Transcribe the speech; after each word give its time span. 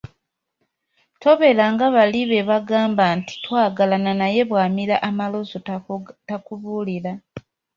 Tobeera 1.21 1.65
nga 1.73 1.87
bali 1.95 2.21
be 2.29 2.39
bagamba 2.49 3.05
nti, 3.17 3.33
“Twagalana 3.43 4.11
naye 4.19 4.41
nga 4.43 4.47
bwamira 4.49 4.95
amalusu 5.09 5.57
takubuulira”. 6.27 7.11